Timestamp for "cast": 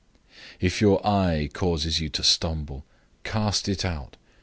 3.23-3.69